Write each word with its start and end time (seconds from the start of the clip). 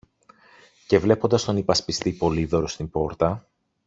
Και 0.87 0.97
βλέποντας 0.97 1.43
τον 1.43 1.57
υπασπιστή 1.57 2.11
Πολύδωρο 2.11 2.67
στην 2.67 2.89
πόρτα 2.89 3.47